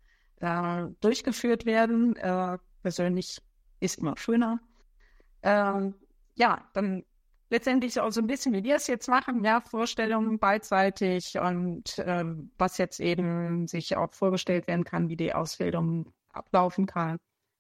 äh, 0.40 0.84
durchgeführt 1.00 1.66
werden. 1.66 2.16
Äh, 2.16 2.58
persönlich 2.82 3.40
ist 3.80 3.98
immer 3.98 4.16
schöner. 4.16 4.60
Ähm, 5.42 5.94
ja, 6.36 6.64
dann 6.72 7.04
letztendlich 7.50 8.00
auch 8.00 8.10
so 8.10 8.20
ein 8.20 8.26
bisschen, 8.26 8.52
wie 8.52 8.64
wir 8.64 8.76
es 8.76 8.86
jetzt 8.86 9.08
machen, 9.08 9.44
ja, 9.44 9.60
Vorstellungen 9.60 10.38
beidseitig 10.38 11.38
und 11.38 12.02
ähm, 12.04 12.50
was 12.58 12.78
jetzt 12.78 13.00
eben 13.00 13.66
sich 13.68 13.96
auch 13.96 14.12
vorgestellt 14.12 14.66
werden 14.66 14.84
kann, 14.84 15.08
wie 15.08 15.16
die 15.16 15.34
Ausbildung 15.34 16.12
ablaufen 16.32 16.86
kann. 16.86 17.18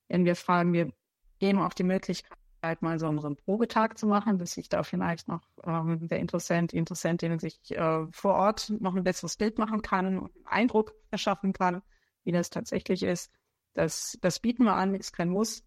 Wenn 0.08 0.24
wir 0.24 0.36
fragen, 0.36 0.72
wir 0.72 0.92
geben 1.38 1.60
auch 1.60 1.74
die 1.74 1.84
Möglichkeit, 1.84 2.36
mal 2.82 2.98
so, 2.98 3.06
einen 3.06 3.36
Probetag 3.36 3.98
zu 3.98 4.06
machen, 4.06 4.38
dass 4.38 4.52
sich 4.52 4.68
da 4.68 4.82
vielleicht 4.82 5.28
noch 5.28 5.42
ähm, 5.64 6.08
der 6.08 6.18
Interessent, 6.18 6.72
die 6.72 6.78
Interessentin 6.78 7.38
sich 7.38 7.58
äh, 7.70 8.06
vor 8.10 8.34
Ort 8.34 8.72
noch 8.80 8.94
ein 8.94 9.04
besseres 9.04 9.36
Bild 9.36 9.58
machen 9.58 9.82
kann 9.82 10.18
und 10.18 10.34
einen 10.36 10.46
Eindruck 10.46 10.94
verschaffen 11.08 11.52
kann, 11.52 11.82
wie 12.24 12.32
das 12.32 12.50
tatsächlich 12.50 13.02
ist. 13.02 13.30
Das, 13.74 14.18
das 14.20 14.40
bieten 14.40 14.64
wir 14.64 14.74
an, 14.74 14.94
ist 14.94 15.12
kein 15.12 15.28
Muss. 15.28 15.64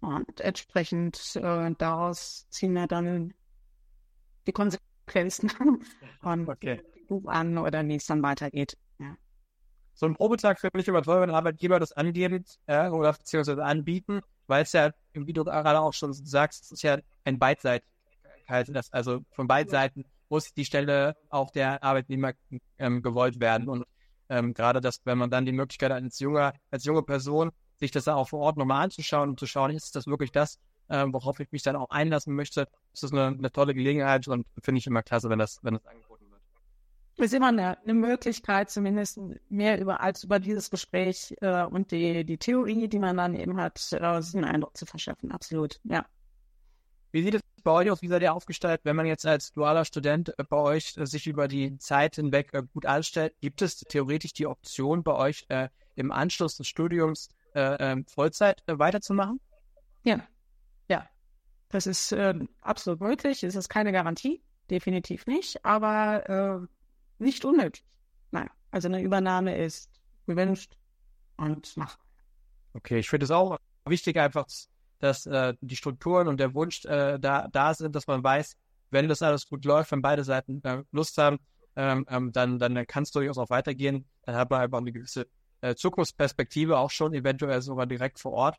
Und 0.00 0.40
entsprechend 0.40 1.36
äh, 1.36 1.74
daraus 1.78 2.46
ziehen 2.50 2.74
wir 2.74 2.86
dann 2.86 3.32
die 4.46 4.52
Konsequenzen 4.52 5.50
und 6.22 6.48
okay. 6.48 6.82
an 7.26 7.58
oder 7.58 7.86
wie 7.86 7.96
es 7.96 8.06
dann 8.06 8.22
weitergeht. 8.22 8.76
Ja. 8.98 9.16
So 9.94 10.06
ein 10.06 10.14
Probetag 10.14 10.60
für 10.60 10.68
mich 10.74 10.88
immer 10.88 11.02
toll, 11.02 11.22
wenn 11.22 11.30
Arbeitgeber 11.30 11.80
das 11.80 11.92
angeben 11.92 12.44
äh, 12.66 12.88
oder 12.88 13.12
beziehungsweise 13.12 13.64
anbieten, 13.64 14.20
weil 14.46 14.62
es 14.62 14.72
ja, 14.72 14.90
wie 15.12 15.32
du 15.32 15.44
gerade 15.44 15.80
auch 15.80 15.92
schon 15.92 16.12
sagst, 16.12 16.64
es 16.64 16.72
ist 16.72 16.82
ja 16.82 16.98
ein 17.24 17.38
Beidseitigkeit. 17.38 18.68
Das, 18.68 18.92
also 18.92 19.20
von 19.32 19.46
beiden 19.46 19.70
Seiten 19.70 20.04
muss 20.28 20.52
die 20.52 20.64
Stelle 20.64 21.16
auch 21.30 21.50
der 21.50 21.82
Arbeitnehmer 21.82 22.32
ähm, 22.78 23.02
gewollt 23.02 23.40
werden. 23.40 23.68
Und 23.68 23.84
ähm, 24.28 24.54
gerade 24.54 24.80
das, 24.80 25.00
wenn 25.04 25.18
man 25.18 25.30
dann 25.30 25.46
die 25.46 25.52
Möglichkeit 25.52 25.92
hat, 25.92 26.02
als 26.02 26.18
junger, 26.18 26.54
als 26.70 26.84
junge 26.84 27.02
Person 27.02 27.50
sich 27.76 27.90
das 27.90 28.08
auch 28.08 28.28
vor 28.28 28.40
Ort 28.40 28.56
nochmal 28.56 28.84
anzuschauen 28.84 29.30
und 29.30 29.40
zu 29.40 29.46
schauen, 29.46 29.70
ist 29.70 29.96
das 29.96 30.06
wirklich 30.06 30.32
das, 30.32 30.58
äh, 30.88 31.04
worauf 31.08 31.40
ich 31.40 31.50
mich 31.52 31.62
dann 31.62 31.76
auch 31.76 31.90
einlassen 31.90 32.34
möchte. 32.34 32.68
Das 32.92 33.02
ist 33.02 33.12
eine, 33.12 33.26
eine 33.26 33.50
tolle 33.50 33.74
Gelegenheit 33.74 34.28
und 34.28 34.46
finde 34.62 34.78
ich 34.78 34.86
immer 34.86 35.02
klasse, 35.02 35.28
wenn 35.28 35.38
das, 35.38 35.58
wenn 35.62 35.74
das 35.74 35.86
angeboten 35.86 36.13
ist 37.16 37.34
immer 37.34 37.48
eine, 37.48 37.78
eine 37.78 37.94
Möglichkeit, 37.94 38.70
zumindest 38.70 39.20
mehr 39.48 39.80
über 39.80 40.00
als 40.00 40.24
über 40.24 40.40
dieses 40.40 40.70
Gespräch 40.70 41.34
äh, 41.40 41.64
und 41.64 41.92
die, 41.92 42.24
die 42.24 42.38
Theorie, 42.38 42.88
die 42.88 42.98
man 42.98 43.16
dann 43.16 43.34
eben 43.34 43.56
hat, 43.56 43.76
äh, 43.92 44.20
sich 44.20 44.34
einen 44.34 44.44
Eindruck 44.44 44.76
zu 44.76 44.86
verschaffen. 44.86 45.30
Absolut, 45.30 45.80
ja. 45.84 46.04
Wie 47.12 47.22
sieht 47.22 47.34
es 47.34 47.40
bei 47.62 47.70
euch 47.70 47.90
aus? 47.90 48.02
Wie 48.02 48.08
seid 48.08 48.22
ihr 48.22 48.34
aufgestellt, 48.34 48.80
wenn 48.82 48.96
man 48.96 49.06
jetzt 49.06 49.24
als 49.24 49.52
dualer 49.52 49.84
Student 49.84 50.36
äh, 50.36 50.44
bei 50.44 50.56
euch 50.56 50.96
äh, 50.96 51.06
sich 51.06 51.28
über 51.28 51.46
die 51.46 51.78
Zeit 51.78 52.16
hinweg 52.16 52.50
äh, 52.52 52.62
gut 52.72 52.86
anstellt? 52.86 53.34
Gibt 53.40 53.62
es 53.62 53.76
theoretisch 53.76 54.32
die 54.32 54.48
Option 54.48 55.04
bei 55.04 55.14
euch 55.14 55.44
äh, 55.48 55.68
im 55.94 56.10
Anschluss 56.10 56.56
des 56.56 56.66
Studiums 56.66 57.28
äh, 57.54 57.76
ähm, 57.78 58.06
Vollzeit 58.06 58.64
weiterzumachen? 58.66 59.38
Ja, 60.02 60.26
ja. 60.88 61.08
Das 61.68 61.86
ist 61.86 62.10
äh, 62.10 62.34
absolut 62.60 63.00
möglich. 63.00 63.44
Es 63.44 63.54
ist 63.54 63.68
keine 63.68 63.92
Garantie, 63.92 64.42
definitiv 64.68 65.26
nicht, 65.26 65.64
aber 65.64 66.68
nicht 67.18 67.44
unnötig. 67.44 67.84
Nein, 68.30 68.50
also 68.70 68.88
eine 68.88 69.02
Übernahme 69.02 69.56
ist 69.56 69.90
gewünscht 70.26 70.76
und 71.36 71.76
machbar. 71.76 72.04
Okay, 72.74 72.98
ich 72.98 73.08
finde 73.08 73.24
es 73.24 73.30
auch 73.30 73.58
wichtig, 73.86 74.18
einfach, 74.18 74.46
dass 74.98 75.26
äh, 75.26 75.54
die 75.60 75.76
Strukturen 75.76 76.28
und 76.28 76.38
der 76.38 76.54
Wunsch 76.54 76.84
äh, 76.84 77.18
da, 77.18 77.48
da 77.48 77.74
sind, 77.74 77.94
dass 77.94 78.06
man 78.06 78.22
weiß, 78.24 78.56
wenn 78.90 79.08
das 79.08 79.22
alles 79.22 79.46
gut 79.46 79.64
läuft, 79.64 79.92
wenn 79.92 80.02
beide 80.02 80.24
Seiten 80.24 80.62
äh, 80.64 80.82
Lust 80.92 81.18
haben, 81.18 81.38
ähm, 81.76 82.06
ähm, 82.08 82.32
dann, 82.32 82.58
dann 82.58 82.86
kann 82.86 83.02
es 83.02 83.10
durchaus 83.10 83.38
auch 83.38 83.50
weitergehen. 83.50 84.06
Dann 84.22 84.36
hat 84.36 84.50
man 84.50 84.60
einfach 84.60 84.78
eine 84.78 84.92
gewisse 84.92 85.26
äh, 85.60 85.74
Zukunftsperspektive 85.74 86.78
auch 86.78 86.90
schon, 86.90 87.14
eventuell 87.14 87.62
sogar 87.62 87.86
direkt 87.86 88.18
vor 88.18 88.32
Ort. 88.32 88.56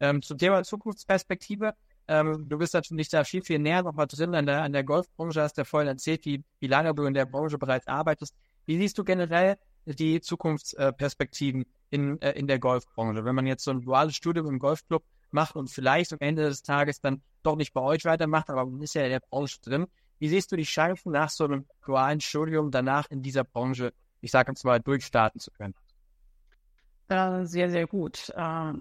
Ähm, 0.00 0.22
zum 0.22 0.38
Thema 0.38 0.62
Zukunftsperspektive, 0.62 1.74
ähm, 2.08 2.48
du 2.48 2.58
bist 2.58 2.74
natürlich 2.74 3.08
da 3.08 3.24
viel, 3.24 3.42
viel 3.42 3.58
näher 3.58 3.82
nochmal 3.82 4.06
drin 4.06 4.34
an 4.34 4.46
der, 4.46 4.62
an 4.62 4.72
der 4.72 4.84
Golfbranche, 4.84 5.42
hast 5.42 5.56
ja 5.56 5.64
vorhin 5.64 5.88
erzählt, 5.88 6.24
wie, 6.24 6.44
wie 6.60 6.66
lange 6.66 6.94
du 6.94 7.04
in 7.04 7.14
der 7.14 7.26
Branche 7.26 7.58
bereits 7.58 7.86
arbeitest. 7.86 8.34
Wie 8.64 8.78
siehst 8.78 8.98
du 8.98 9.04
generell 9.04 9.56
die 9.84 10.20
Zukunftsperspektiven 10.20 11.64
in, 11.90 12.20
äh, 12.20 12.32
in 12.32 12.46
der 12.46 12.58
Golfbranche? 12.58 13.24
Wenn 13.24 13.34
man 13.34 13.46
jetzt 13.46 13.64
so 13.64 13.70
ein 13.70 13.80
duales 13.80 14.14
Studium 14.14 14.46
im 14.46 14.58
Golfclub 14.58 15.04
macht 15.30 15.56
und 15.56 15.70
vielleicht 15.70 16.12
am 16.12 16.18
Ende 16.20 16.44
des 16.44 16.62
Tages 16.62 17.00
dann 17.00 17.22
doch 17.42 17.56
nicht 17.56 17.72
bei 17.72 17.80
euch 17.80 18.04
weitermacht, 18.04 18.50
aber 18.50 18.66
man 18.66 18.82
ist 18.82 18.94
ja 18.94 19.04
in 19.04 19.10
der 19.10 19.20
Branche 19.20 19.58
drin. 19.60 19.86
Wie 20.18 20.28
siehst 20.28 20.50
du 20.50 20.56
die 20.56 20.64
Chancen 20.64 21.12
nach 21.12 21.30
so 21.30 21.44
einem 21.44 21.66
dualen 21.84 22.20
Studium 22.20 22.70
danach 22.70 23.10
in 23.10 23.22
dieser 23.22 23.44
Branche, 23.44 23.92
ich 24.20 24.30
sage 24.30 24.52
jetzt 24.52 24.64
mal, 24.64 24.80
durchstarten 24.80 25.40
zu 25.40 25.50
können? 25.50 25.74
Äh, 27.08 27.44
sehr, 27.44 27.70
sehr 27.70 27.86
gut. 27.86 28.30
Äh, 28.34 28.72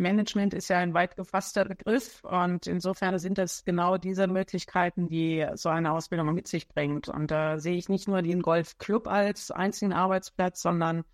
Management 0.00 0.54
ist 0.54 0.68
ja 0.68 0.78
ein 0.78 0.94
weit 0.94 1.14
gefasster 1.14 1.64
Begriff 1.64 2.24
und 2.24 2.66
insofern 2.66 3.18
sind 3.18 3.38
das 3.38 3.64
genau 3.64 3.98
diese 3.98 4.26
Möglichkeiten, 4.26 5.06
die 5.06 5.46
so 5.54 5.68
eine 5.68 5.92
Ausbildung 5.92 6.34
mit 6.34 6.48
sich 6.48 6.66
bringt. 6.66 7.08
Und 7.08 7.30
da 7.30 7.58
sehe 7.58 7.76
ich 7.76 7.88
nicht 7.88 8.08
nur 8.08 8.22
den 8.22 8.42
Golfclub 8.42 9.06
als 9.06 9.50
einzigen 9.50 9.92
Arbeitsplatz, 9.92 10.62
sondern 10.62 11.04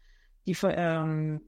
die 0.47 0.57
ähm, 0.63 1.41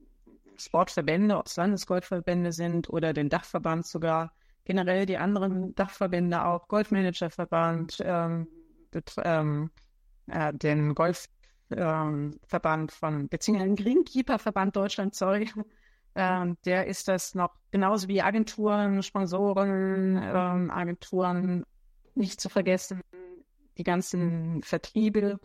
Sportverbände, 0.57 1.37
ob 1.37 1.47
es 1.47 1.55
Landesgolfverbände 1.55 2.51
sind 2.51 2.89
oder 2.89 3.13
den 3.13 3.29
Dachverband 3.29 3.87
sogar, 3.87 4.33
generell 4.65 5.05
die 5.05 5.17
anderen 5.17 5.73
Dachverbände 5.73 6.45
auch, 6.45 6.67
Golfmanagerverband, 6.67 7.97
ähm, 8.01 8.47
ähm, 9.23 9.71
äh, 10.27 10.53
den 10.53 10.93
Golf 10.93 11.27
ähm, 11.71 12.39
von, 12.49 13.29
beziehungsweise 13.29 13.75
Greenkeeper-Verband 13.75 14.75
Deutschland, 14.75 15.15
sorry, 15.15 15.49
ähm, 16.15 16.57
der 16.65 16.87
ist 16.87 17.07
das 17.07 17.35
noch 17.35 17.51
genauso 17.71 18.07
wie 18.07 18.21
Agenturen, 18.21 19.03
Sponsoren, 19.03 20.17
ähm, 20.17 20.71
Agenturen, 20.71 21.65
nicht 22.15 22.41
zu 22.41 22.49
vergessen, 22.49 23.01
die 23.77 23.83
ganzen 23.83 24.61
Vertriebe, 24.63 25.39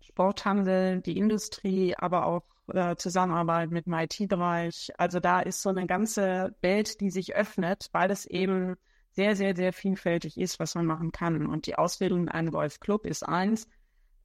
Sporthandel, 0.00 1.00
die 1.00 1.16
Industrie, 1.16 1.94
aber 1.96 2.26
auch 2.26 2.44
äh, 2.68 2.96
Zusammenarbeit 2.96 3.70
mit 3.70 3.86
dem 3.86 3.94
IT-Bereich. 3.94 4.90
Also 4.98 5.20
da 5.20 5.40
ist 5.40 5.62
so 5.62 5.70
eine 5.70 5.86
ganze 5.86 6.54
Welt, 6.60 7.00
die 7.00 7.10
sich 7.10 7.34
öffnet, 7.34 7.88
weil 7.92 8.10
es 8.10 8.26
eben 8.26 8.76
sehr, 9.12 9.36
sehr, 9.36 9.54
sehr 9.54 9.72
vielfältig 9.72 10.38
ist, 10.38 10.58
was 10.58 10.74
man 10.74 10.86
machen 10.86 11.12
kann. 11.12 11.46
Und 11.46 11.66
die 11.66 11.76
Ausbildung 11.76 12.22
in 12.22 12.28
einem 12.28 12.50
Golfclub 12.50 13.06
ist 13.06 13.22
eins. 13.22 13.68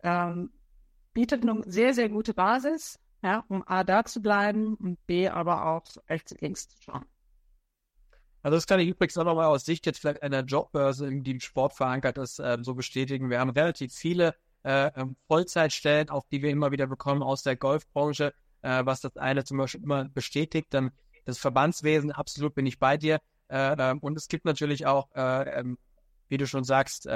Ähm, 0.04 0.52
bietet 1.14 1.44
eine 1.44 1.62
sehr, 1.66 1.94
sehr 1.94 2.10
gute 2.10 2.34
Basis, 2.34 3.00
ja, 3.24 3.44
um 3.48 3.64
A 3.68 3.84
da 3.84 4.04
zu 4.06 4.22
bleiben 4.22 4.76
und 4.76 5.06
B 5.08 5.28
aber 5.28 5.66
auch 5.66 5.84
rechts 6.10 6.32
und 6.32 6.42
links 6.42 6.70
zu 6.70 6.82
schauen. 6.82 7.06
Also 8.44 8.56
das 8.56 8.68
kann 8.68 8.80
ich 8.80 8.88
übrigens 8.88 9.18
auch 9.18 9.26
nochmal 9.26 9.48
aus 9.48 9.66
Sicht 9.66 9.86
jetzt 9.86 10.00
vielleicht 10.00 10.24
einer 10.24 10.42
Jobbörse, 10.42 11.10
die 11.12 11.32
im 11.32 11.40
Sport 11.40 11.74
verankert 11.74 12.18
ist, 12.18 12.40
äh, 12.40 12.58
so 12.62 12.76
bestätigen. 12.76 13.30
Wir 13.30 13.40
haben 13.40 13.50
relativ 13.50 13.94
viele 13.94 14.36
äh, 14.64 14.92
ähm, 14.96 15.18
Vollzeitstellen, 15.28 16.10
auch 16.10 16.26
die 16.32 16.42
wir 16.42 16.50
immer 16.50 16.72
wieder 16.72 16.88
bekommen 16.88 17.24
aus 17.24 17.44
der 17.44 17.56
Golfbranche, 17.56 18.34
äh, 18.62 18.86
was 18.86 19.02
das 19.02 19.18
eine 19.18 19.44
zum 19.44 19.58
Beispiel 19.58 19.84
immer 19.84 20.06
bestätigt. 20.10 20.68
Dann 20.70 20.92
das 21.26 21.40
Verbandswesen, 21.40 22.12
absolut 22.12 22.56
bin 22.56 22.66
ich 22.66 22.80
bei 22.80 22.96
dir. 22.98 23.20
Äh, 23.50 23.76
ähm, 23.78 24.00
und 24.00 24.18
es 24.18 24.28
gibt 24.28 24.46
natürlich 24.46 24.86
auch, 24.86 25.10
äh, 25.16 25.60
ähm, 25.60 25.78
wie 26.30 26.38
du 26.38 26.46
schon 26.46 26.66
sagst, 26.66 27.08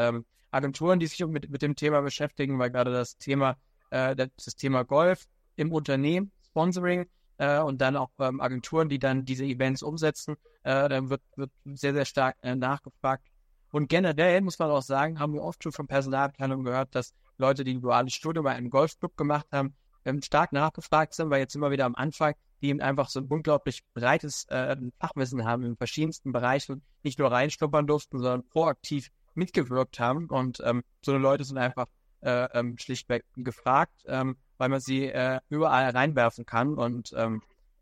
Agenturen, 0.52 1.00
die 1.00 1.08
sich 1.08 1.20
mit, 1.28 1.50
mit 1.50 1.62
dem 1.62 1.76
Thema 1.76 2.02
beschäftigen, 2.02 2.58
weil 2.60 2.72
gerade 2.72 2.92
das 2.92 3.18
Thema 3.18 3.58
äh, 3.92 4.16
das 4.16 4.56
Thema 4.56 4.84
Golf 4.84 5.28
im 5.56 5.72
Unternehmen, 5.72 6.32
Sponsoring 6.48 7.08
äh, 7.38 7.60
und 7.60 7.82
dann 7.82 7.96
auch 7.96 8.12
ähm, 8.20 8.42
Agenturen, 8.42 8.90
die 8.90 9.00
dann 9.00 9.26
diese 9.26 9.46
Events 9.46 9.84
umsetzen. 9.84 10.36
Äh, 10.64 10.90
dann 10.90 11.10
wird, 11.10 11.22
wird 11.36 11.52
sehr, 11.66 11.94
sehr 11.94 12.06
stark 12.06 12.38
äh, 12.44 12.56
nachgefragt. 12.56 13.26
Und 13.72 13.88
generell 13.88 14.42
muss 14.42 14.60
man 14.60 14.70
auch 14.70 14.82
sagen, 14.82 15.20
haben 15.20 15.34
wir 15.34 15.42
oft 15.42 15.64
schon 15.64 15.72
von 15.72 15.88
Personalabteilungen 15.88 16.66
gehört, 16.66 16.94
dass 16.94 17.14
Leute, 17.38 17.64
die 17.64 17.74
ein 17.74 17.82
duales 17.82 18.14
Studium 18.14 18.44
bei 18.44 18.52
einem 18.52 18.70
Golfclub 18.70 19.16
gemacht 19.18 19.48
haben, 19.52 19.76
ähm, 20.06 20.22
stark 20.22 20.52
nachgefragt 20.52 21.14
sind, 21.14 21.30
weil 21.30 21.40
jetzt 21.40 21.56
immer 21.56 21.72
wieder 21.72 21.86
am 21.86 21.96
Anfang, 21.96 22.36
die 22.62 22.70
eben 22.70 22.82
einfach 22.82 23.10
so 23.10 23.20
ein 23.20 23.28
unglaublich 23.28 23.82
breites 23.94 24.46
äh, 24.50 24.76
Fachwissen 25.00 25.46
haben 25.46 25.64
in 25.64 25.78
verschiedensten 25.78 26.32
Bereichen, 26.32 26.84
nicht 27.04 27.20
nur 27.20 27.32
reinschnuppern 27.32 27.88
durften, 27.88 28.20
sondern 28.20 28.48
proaktiv 28.48 29.10
mitgewirkt 29.34 30.00
haben. 30.00 30.28
Und 30.28 30.62
ähm, 30.64 30.84
so 31.04 31.12
eine 31.12 31.22
Leute 31.22 31.44
sind 31.44 31.58
einfach 31.58 31.88
äh, 32.22 32.48
ähm, 32.54 32.78
schlichtweg 32.78 33.24
gefragt, 33.36 34.04
ähm, 34.08 34.38
weil 34.58 34.70
man 34.70 34.80
sie 34.80 35.06
äh, 35.06 35.40
überall 35.50 35.90
reinwerfen 35.90 36.46
kann 36.46 36.76
und 36.76 37.14
ähm, 37.16 37.42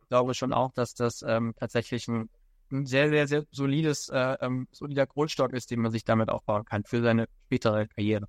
glaube 0.10 0.34
schon 0.34 0.54
auch, 0.54 0.72
dass 0.74 0.94
das 0.94 1.24
ähm, 1.28 1.54
tatsächlich 1.58 2.08
ein, 2.08 2.30
ein 2.72 2.86
sehr, 2.86 3.10
sehr, 3.10 3.28
sehr 3.28 3.46
solides, 3.52 4.10
äh, 4.10 4.38
ähm, 4.42 4.68
solider 4.72 5.08
Grundstock 5.08 5.54
ist, 5.54 5.72
den 5.72 5.82
man 5.82 5.92
sich 5.92 6.04
damit 6.04 6.30
aufbauen 6.30 6.66
kann 6.66 6.84
für 6.84 7.02
seine 7.02 7.28
spätere 7.46 7.88
Karriere. 7.88 8.28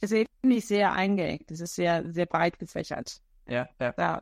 Es 0.00 0.12
ist 0.12 0.18
eben 0.18 0.30
nicht 0.42 0.66
sehr 0.68 0.92
eingeengt, 0.92 1.50
es 1.50 1.60
ist 1.60 1.74
sehr, 1.74 2.04
sehr 2.12 2.26
breit 2.26 2.58
gefächert. 2.58 3.20
Ja, 3.48 3.68
ja. 3.80 3.94
ja. 3.96 4.20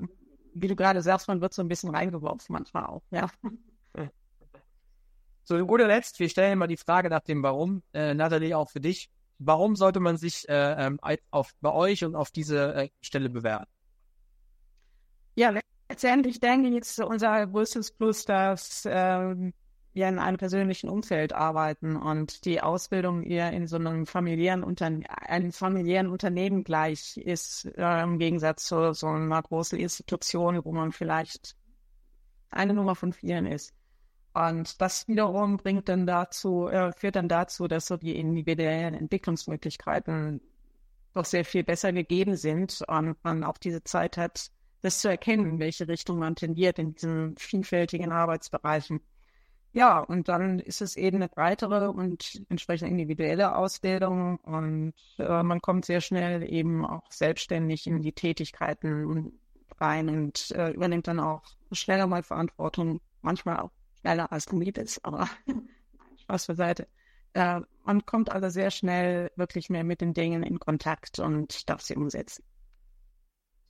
Wie 0.54 0.68
du 0.68 0.76
gerade 0.76 1.02
sagst, 1.02 1.26
man 1.26 1.40
wird 1.40 1.52
so 1.52 1.62
ein 1.62 1.68
bisschen 1.68 1.90
reingeworfen 1.90 2.52
manchmal 2.52 2.86
auch, 2.86 3.02
ja. 3.10 3.28
So, 5.46 5.58
zu 5.58 5.66
guter 5.66 5.86
Letzt, 5.86 6.18
wir 6.20 6.28
stellen 6.30 6.58
mal 6.58 6.68
die 6.68 6.78
Frage 6.78 7.10
nach 7.10 7.20
dem 7.20 7.42
Warum, 7.42 7.82
äh, 7.92 8.14
Nathalie, 8.14 8.56
auch 8.56 8.70
für 8.70 8.80
dich. 8.80 9.10
Warum 9.46 9.76
sollte 9.76 10.00
man 10.00 10.16
sich 10.16 10.48
äh, 10.48 10.86
ähm, 10.86 10.98
auf, 11.30 11.52
bei 11.60 11.72
euch 11.72 12.04
und 12.04 12.14
auf 12.14 12.30
diese 12.30 12.74
äh, 12.74 12.88
Stelle 13.00 13.30
bewerben? 13.30 13.66
Ja, 15.36 15.52
letztendlich 15.88 16.40
denke 16.40 16.68
ich, 16.68 16.76
ist 16.76 17.00
unser 17.00 17.46
größtes 17.46 17.92
Plus, 17.92 18.24
dass 18.24 18.84
äh, 18.84 19.52
wir 19.94 20.08
in 20.08 20.18
einem 20.18 20.36
persönlichen 20.36 20.88
Umfeld 20.88 21.32
arbeiten 21.32 21.96
und 21.96 22.44
die 22.44 22.60
Ausbildung 22.60 23.22
eher 23.22 23.52
in 23.52 23.66
so 23.66 23.76
einem 23.76 24.06
familiären, 24.06 24.64
Unterne 24.64 25.04
einem 25.08 25.52
familiären 25.52 26.08
Unternehmen 26.08 26.64
gleich 26.64 27.16
ist, 27.16 27.66
äh, 27.76 28.02
im 28.02 28.18
Gegensatz 28.18 28.66
zu 28.66 28.92
so 28.92 29.06
einer 29.06 29.42
großen 29.42 29.78
Institution, 29.78 30.64
wo 30.64 30.72
man 30.72 30.92
vielleicht 30.92 31.56
eine 32.50 32.74
Nummer 32.74 32.94
von 32.94 33.12
vielen 33.12 33.46
ist. 33.46 33.72
Und 34.34 34.80
das 34.80 35.06
wiederum 35.06 35.58
bringt 35.58 35.88
dann 35.88 36.06
dazu, 36.06 36.68
äh, 36.68 36.92
führt 36.92 37.16
dann 37.16 37.28
dazu, 37.28 37.68
dass 37.68 37.86
so 37.86 37.96
die 37.96 38.18
individuellen 38.18 38.94
Entwicklungsmöglichkeiten 38.94 40.40
doch 41.14 41.24
sehr 41.24 41.44
viel 41.44 41.62
besser 41.62 41.92
gegeben 41.92 42.36
sind 42.36 42.82
und 42.88 43.16
man 43.22 43.44
auch 43.44 43.58
diese 43.58 43.84
Zeit 43.84 44.16
hat, 44.16 44.50
das 44.82 45.00
zu 45.00 45.08
erkennen, 45.08 45.46
in 45.46 45.58
welche 45.60 45.86
Richtung 45.86 46.18
man 46.18 46.34
tendiert 46.34 46.80
in 46.80 46.94
diesen 46.94 47.36
vielfältigen 47.36 48.10
Arbeitsbereichen. 48.10 49.00
Ja, 49.72 50.00
und 50.00 50.28
dann 50.28 50.58
ist 50.58 50.82
es 50.82 50.96
eben 50.96 51.16
eine 51.18 51.28
breitere 51.28 51.90
und 51.90 52.42
entsprechend 52.48 52.90
individuelle 52.90 53.56
Ausbildung 53.56 54.38
und 54.38 54.94
äh, 55.18 55.42
man 55.42 55.60
kommt 55.60 55.84
sehr 55.84 56.00
schnell 56.00 56.42
eben 56.52 56.84
auch 56.84 57.10
selbstständig 57.10 57.86
in 57.86 58.02
die 58.02 58.12
Tätigkeiten 58.12 59.32
rein 59.80 60.08
und 60.08 60.50
äh, 60.52 60.70
übernimmt 60.70 61.08
dann 61.08 61.20
auch 61.20 61.42
schneller 61.72 62.06
mal 62.06 62.22
Verantwortung, 62.22 63.00
manchmal 63.22 63.58
auch 63.60 63.70
schneller 64.04 64.30
als 64.30 64.44
du 64.44 64.60
lieb 64.60 64.76
ist, 64.76 65.02
aber 65.04 65.28
Spaß 66.22 66.46
beiseite. 66.46 66.86
Äh, 67.32 67.60
man 67.84 68.04
kommt 68.04 68.30
also 68.30 68.48
sehr 68.50 68.70
schnell 68.70 69.30
wirklich 69.36 69.70
mehr 69.70 69.82
mit 69.82 70.00
den 70.00 70.12
Dingen 70.12 70.42
in 70.42 70.58
Kontakt 70.58 71.18
und 71.18 71.68
darf 71.68 71.80
sie 71.80 71.96
umsetzen. 71.96 72.44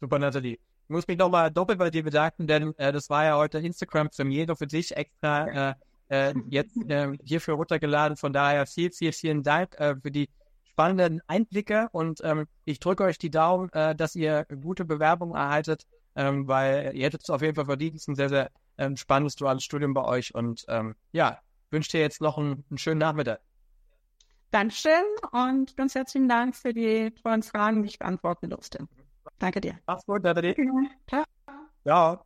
Super, 0.00 0.18
Nathalie. 0.18 0.54
Ich 0.54 0.90
muss 0.90 1.06
mich 1.06 1.16
nochmal 1.16 1.50
doppelt 1.50 1.78
bei 1.78 1.90
dir 1.90 2.02
bedanken, 2.02 2.46
denn 2.46 2.76
äh, 2.78 2.92
das 2.92 3.08
war 3.08 3.24
ja 3.24 3.36
heute 3.36 3.58
Instagram-Premiere 3.58 4.56
für 4.56 4.66
dich 4.66 4.94
extra 4.94 5.70
äh, 5.70 5.74
äh, 6.08 6.34
jetzt 6.50 6.76
äh, 6.88 7.12
hierfür 7.22 7.54
runtergeladen. 7.54 8.16
Von 8.16 8.32
daher 8.32 8.66
viel, 8.66 8.90
viel, 8.90 9.12
vielen 9.12 9.42
Dank 9.42 9.74
äh, 9.78 9.94
für 10.02 10.10
die 10.10 10.28
spannenden 10.64 11.22
Einblicke 11.28 11.88
und 11.92 12.20
ähm, 12.24 12.46
ich 12.64 12.80
drücke 12.80 13.04
euch 13.04 13.16
die 13.16 13.30
Daumen, 13.30 13.70
dass 13.70 14.16
ihr 14.16 14.44
gute 14.60 14.84
Bewerbungen 14.84 15.36
erhaltet, 15.36 15.86
ähm, 16.16 16.48
weil 16.48 16.90
ihr 16.96 17.06
hättet 17.06 17.22
es 17.22 17.30
auf 17.30 17.42
jeden 17.42 17.54
Fall 17.54 17.66
verdient. 17.66 17.94
Es 17.94 18.02
ist 18.02 18.08
ein 18.08 18.16
sehr, 18.16 18.28
sehr 18.28 18.50
ähm, 18.78 18.97
spannendes 18.97 19.37
duales 19.37 19.64
Studium 19.64 19.95
bei 19.95 20.04
euch 20.04 20.35
und 20.35 20.64
ähm, 20.69 20.95
ja, 21.12 21.38
wünsche 21.71 21.93
dir 21.93 22.00
jetzt 22.00 22.21
noch 22.21 22.38
einen, 22.38 22.64
einen 22.71 22.78
schönen 22.78 22.99
Nachmittag. 22.99 23.40
Dankeschön 24.50 25.02
und 25.33 25.76
ganz 25.76 25.95
herzlichen 25.95 26.28
Dank 26.28 26.54
für 26.54 26.73
die 26.73 27.11
tollen 27.11 27.43
Fragen, 27.43 27.83
die 27.83 27.88
ich 27.88 27.99
beantworten 27.99 28.50
durfte. 28.50 28.87
Danke 29.38 29.61
dir. 29.61 29.78
Mach's 29.87 30.07
gut, 30.07 30.23
Nathalie. 30.23 30.54
Ciao. 31.09 31.25
Ja. 31.85 32.25